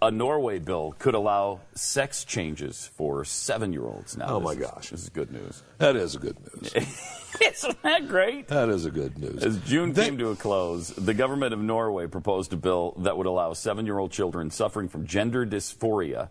A 0.00 0.10
Norway 0.10 0.58
bill 0.58 0.94
could 0.98 1.14
allow 1.14 1.60
sex 1.74 2.24
changes 2.24 2.86
for 2.96 3.24
seven-year-olds 3.24 4.16
now. 4.16 4.26
Oh, 4.28 4.38
This 4.38 4.44
my 4.44 4.52
is- 4.52 4.58
gosh. 4.70 4.90
this 4.90 5.02
is 5.02 5.08
good 5.10 5.30
news. 5.32 5.62
That 5.78 5.96
is 5.96 6.16
good 6.16 6.36
news. 6.62 6.72
Isn't 7.40 7.82
that 7.82 8.08
great? 8.08 8.48
that 8.48 8.68
is 8.68 8.84
a 8.86 8.90
good 8.90 9.18
news. 9.18 9.42
As 9.44 9.58
June 9.60 9.92
They- 9.92 10.04
came 10.06 10.18
to 10.18 10.28
a 10.30 10.36
close, 10.36 10.88
the 10.90 11.14
government 11.14 11.52
of 11.52 11.60
Norway 11.60 12.06
proposed 12.06 12.52
a 12.52 12.56
bill 12.56 12.94
that 12.98 13.16
would 13.16 13.26
allow 13.26 13.52
seven-year-old 13.52 14.10
children 14.12 14.50
suffering 14.50 14.88
from 14.88 15.06
gender 15.06 15.44
dysphoria, 15.46 16.30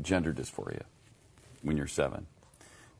gender 0.00 0.32
dysphoria, 0.32 0.82
when 1.62 1.76
you're 1.76 1.86
seven, 1.86 2.26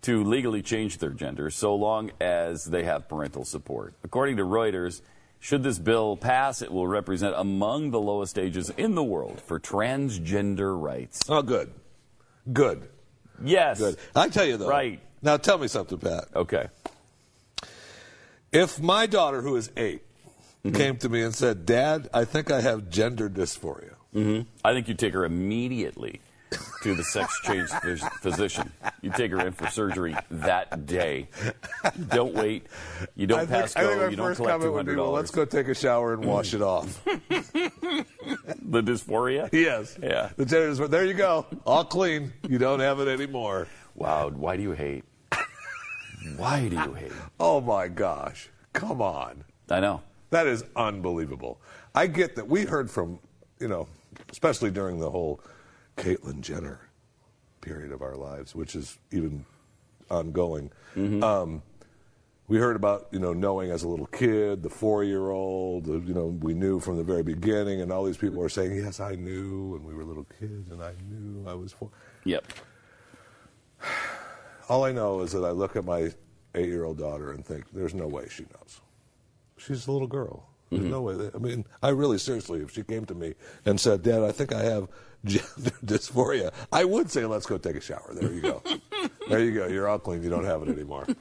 to 0.03 0.23
legally 0.23 0.63
change 0.63 0.99
their 0.99 1.11
gender 1.11 1.49
so 1.51 1.75
long 1.75 2.11
as 2.21 2.65
they 2.67 2.85
have 2.85 3.09
parental 3.09 3.45
support. 3.45 3.95
According 4.05 4.37
to 4.37 4.43
Reuters, 4.45 5.01
should 5.45 5.63
this 5.63 5.79
bill 5.79 6.17
pass, 6.17 6.63
it 6.63 6.73
will 6.73 6.89
represent 6.89 7.35
among 7.37 7.91
the 7.91 8.01
lowest 8.01 8.39
ages 8.39 8.71
in 8.79 8.95
the 8.95 9.05
world 9.05 9.43
for 9.43 9.61
transgender 9.61 10.75
rights. 10.81 11.21
Oh, 11.29 11.43
good. 11.43 11.71
Good. 12.51 12.89
Yes. 13.43 13.79
Good. 13.79 13.99
I 14.17 14.31
tell 14.31 14.47
you 14.47 14.57
though. 14.57 14.71
Right. 14.71 15.01
Now 15.21 15.37
tell 15.37 15.59
me 15.59 15.69
something, 15.69 15.99
Pat. 15.99 16.29
Okay. 16.35 16.69
If 18.53 18.81
my 18.81 19.05
daughter, 19.05 19.43
who 19.43 19.55
is 19.57 19.71
8 19.77 20.01
mm-hmm. 20.65 20.77
came 20.77 20.97
to 20.97 21.11
me 21.11 21.21
and 21.21 21.35
said, 21.35 21.67
"Dad, 21.67 22.09
I 22.15 22.25
think 22.25 22.51
I 22.51 22.63
have 22.63 22.89
gender 22.89 23.29
dysphoria," 23.29 23.97
mm-hmm. 24.15 24.49
I 24.65 24.73
think 24.73 24.89
you 24.89 24.95
take 24.95 25.13
her 25.13 25.27
immediately 25.27 26.23
to 26.85 26.95
the 26.95 27.03
sex 27.03 27.41
change 27.41 27.69
phys- 27.71 28.09
physician. 28.21 28.71
You 29.03 29.11
take 29.11 29.31
her 29.33 29.41
in 29.47 29.53
for 29.53 29.67
surgery 29.69 30.15
that 30.31 30.87
day. 30.87 31.29
You 31.99 32.05
don't 32.05 32.35
wait. 32.35 32.67
You 33.17 33.27
don't 33.27 33.41
I 33.41 33.47
pass 33.47 33.73
think, 33.75 33.87
I 33.87 33.89
think 33.89 33.99
go. 34.01 34.05
my 34.05 34.11
You 34.11 34.17
don't 34.17 34.35
collect 34.37 34.51
comment 34.53 34.63
two 34.63 34.73
would 34.73 34.87
be, 34.87 34.95
"Well, 34.95 35.05
dollars. 35.07 35.17
let's 35.23 35.31
go 35.33 35.45
take 35.45 35.69
a 35.69 35.75
shower 35.75 36.13
and 36.15 36.25
wash 36.25 36.55
it 36.55 36.63
off." 36.63 37.03
The 38.67 38.83
dysphoria. 38.83 39.49
yes. 39.53 39.97
Yeah. 40.03 40.31
The 40.37 40.45
gender 40.47 40.73
dysphoria. 40.73 40.89
There 40.91 41.05
you 41.05 41.15
go. 41.15 41.47
All 41.65 41.85
clean. 41.85 42.33
You 42.49 42.59
don't 42.59 42.81
have 42.81 42.99
it 43.01 43.09
anymore. 43.09 43.69
Wow. 43.95 44.31
Why 44.31 44.57
do 44.57 44.63
you 44.63 44.73
hate? 44.73 45.05
Why 46.37 46.69
do 46.69 46.77
you 46.77 46.95
hate? 46.95 47.13
Oh 47.39 47.61
my 47.61 47.89
gosh. 47.89 48.49
Come 48.73 49.01
on. 49.03 49.45
I 49.71 49.81
know. 49.81 50.01
That 50.31 50.47
is 50.47 50.65
unbelievable. 50.75 51.61
I 51.95 52.07
get 52.07 52.35
that 52.37 52.49
we 52.49 52.65
heard 52.65 52.91
from, 52.91 53.19
you 53.61 53.69
know, 53.69 53.87
especially 54.33 54.71
during 54.71 54.99
the 54.99 55.11
whole 55.11 55.41
Caitlyn 55.97 56.41
Jenner 56.41 56.81
period 57.61 57.93
of 57.93 58.03
our 58.03 58.17
lives, 58.17 58.55
which 58.55 58.75
is 58.77 58.99
even 59.11 59.45
ongoing. 60.11 60.71
Um, 61.23 61.63
we 62.47 62.59
heard 62.59 62.77
about, 62.77 63.09
you 63.11 63.19
know, 63.19 63.33
knowing 63.33 63.71
as 63.71 63.85
a 63.85 63.89
little 63.89 64.07
kid, 64.07 64.63
the 64.63 64.69
four-year-old, 64.69 65.87
you 65.87 66.13
know, 66.15 66.27
we 66.27 66.53
knew 66.53 66.79
from 66.79 66.99
the 66.99 67.05
very 67.05 67.23
beginning, 67.23 67.81
and 67.81 67.91
all 67.91 68.05
these 68.05 68.19
people 68.19 68.43
are 68.43 68.51
saying, 68.51 68.77
yes, 68.77 69.01
I 69.01 69.15
knew 69.15 69.73
when 69.73 69.85
we 69.85 69.95
were 69.95 70.05
little 70.05 70.27
kids, 70.39 70.71
and 70.71 70.83
I 70.83 70.93
knew 71.09 71.49
I 71.49 71.55
was 71.55 71.73
four. 71.73 71.91
Yep. 72.25 72.45
All 74.69 74.85
I 74.85 74.93
know 74.93 75.21
is 75.21 75.33
that 75.33 75.45
I 75.45 75.51
look 75.51 75.77
at 75.77 75.85
my 75.85 76.11
eight-year-old 76.55 76.99
daughter 76.99 77.33
and 77.33 77.45
think, 77.45 77.65
there's 77.73 77.95
no 77.95 78.07
way 78.07 78.27
she 78.31 78.45
knows. 78.45 78.81
She's 79.57 79.87
a 79.87 79.93
little 79.93 80.07
girl. 80.07 80.49
There's 80.75 80.87
mm-hmm. 80.87 80.93
no 80.93 81.03
way. 81.03 81.15
That, 81.15 81.35
I 81.35 81.39
mean, 81.39 81.65
I 81.83 81.91
really 81.91 82.19
seriously, 82.19 82.61
if 82.61 82.73
she 82.73 82.83
came 82.83 83.05
to 83.07 83.15
me 83.15 83.35
and 83.65 83.79
said, 83.81 84.03
"Dad, 84.03 84.23
I 84.23 84.33
think 84.33 84.53
I 84.53 84.63
have 84.63 84.89
gender 85.25 85.71
dysphoria," 85.85 86.53
I 86.73 86.85
would 86.85 87.11
say, 87.11 87.25
"Let's 87.27 87.47
go 87.47 87.59
take 87.59 87.77
a 87.77 87.81
shower." 87.81 88.11
There 88.13 88.33
you 88.33 88.41
go. 88.41 88.63
there 89.29 89.39
you 89.41 89.53
go. 89.53 89.69
You're 89.69 89.89
all 89.89 90.01
clean. 90.01 90.23
You 90.25 90.31
don't 90.31 90.45
have 90.45 90.63
it 90.63 90.69
anymore. 90.69 91.07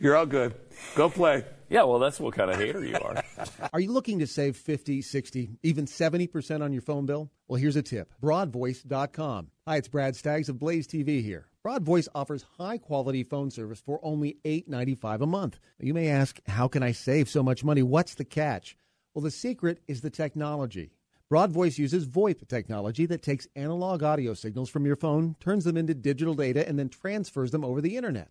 You're 0.00 0.16
all 0.16 0.26
good. 0.26 0.54
Go 0.94 1.08
play. 1.08 1.44
Yeah. 1.70 1.84
Well, 1.84 1.98
that's 1.98 2.20
what 2.20 2.34
kind 2.34 2.50
of 2.50 2.58
hater 2.58 2.84
you 2.84 2.96
are. 2.96 3.24
Are 3.72 3.80
you 3.80 3.92
looking 3.92 4.18
to 4.18 4.26
save 4.26 4.56
50, 4.56 5.00
60, 5.00 5.58
even 5.62 5.86
70% 5.86 6.62
on 6.62 6.72
your 6.72 6.82
phone 6.82 7.06
bill? 7.06 7.30
Well, 7.48 7.58
here's 7.58 7.76
a 7.76 7.82
tip 7.82 8.12
broadvoice.com. 8.22 9.48
Hi, 9.66 9.76
it's 9.76 9.88
Brad 9.88 10.16
Staggs 10.16 10.48
of 10.48 10.58
Blaze 10.58 10.86
TV 10.86 11.22
here. 11.22 11.46
Broadvoice 11.66 12.06
offers 12.14 12.46
high 12.58 12.78
quality 12.78 13.24
phone 13.24 13.50
service 13.50 13.80
for 13.84 13.98
only 14.00 14.36
$8.95 14.44 15.20
a 15.20 15.26
month. 15.26 15.58
You 15.80 15.94
may 15.94 16.06
ask, 16.06 16.38
how 16.46 16.68
can 16.68 16.84
I 16.84 16.92
save 16.92 17.28
so 17.28 17.42
much 17.42 17.64
money? 17.64 17.82
What's 17.82 18.14
the 18.14 18.24
catch? 18.24 18.76
Well, 19.12 19.24
the 19.24 19.32
secret 19.32 19.80
is 19.88 20.00
the 20.00 20.08
technology. 20.08 20.92
Broadvoice 21.28 21.76
uses 21.76 22.06
VoIP 22.06 22.46
technology 22.46 23.04
that 23.06 23.20
takes 23.20 23.48
analog 23.56 24.04
audio 24.04 24.32
signals 24.32 24.70
from 24.70 24.86
your 24.86 24.94
phone, 24.94 25.34
turns 25.40 25.64
them 25.64 25.76
into 25.76 25.92
digital 25.92 26.34
data, 26.34 26.68
and 26.68 26.78
then 26.78 26.88
transfers 26.88 27.50
them 27.50 27.64
over 27.64 27.80
the 27.80 27.96
internet. 27.96 28.30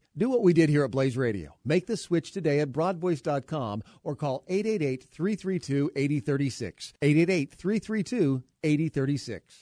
Do 0.17 0.29
what 0.29 0.41
we 0.41 0.51
did 0.51 0.69
here 0.69 0.83
at 0.83 0.91
Blaze 0.91 1.15
Radio. 1.15 1.55
Make 1.63 1.87
the 1.87 1.95
switch 1.95 2.33
today 2.33 2.59
at 2.59 2.73
broadvoice.com 2.73 3.81
or 4.03 4.15
call 4.15 4.43
888 4.49 5.05
332 5.09 5.91
8036. 5.95 6.93
888 7.01 7.53
332 7.53 8.43
8036. 8.63 9.59